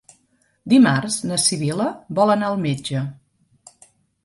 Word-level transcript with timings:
Dimarts 0.71 1.17
na 1.33 1.37
Sibil·la 1.43 1.87
vol 2.21 2.35
anar 2.37 2.51
al 2.51 2.59
metge. 2.65 3.05